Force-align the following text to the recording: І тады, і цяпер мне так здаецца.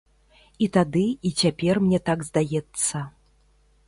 І 0.65 0.69
тады, 0.77 1.03
і 1.29 1.31
цяпер 1.45 1.79
мне 1.83 1.99
так 2.07 2.19
здаецца. 2.31 2.97